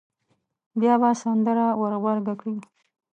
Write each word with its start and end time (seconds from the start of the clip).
بیا 0.79 0.93
به 1.01 1.09
سندره 1.21 1.65
ور 1.79 1.93
غبرګه 2.01 2.33
کړي. 2.39 2.55